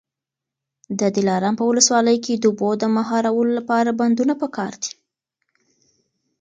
[0.99, 4.93] د دلارام په ولسوالۍ کي د اوبو د مهارولو لپاره بندونه پکار دي.